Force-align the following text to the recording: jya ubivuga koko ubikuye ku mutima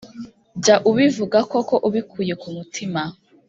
jya 0.63 0.75
ubivuga 0.89 1.37
koko 1.51 1.75
ubikuye 1.87 2.33
ku 2.41 2.47
mutima 2.55 3.01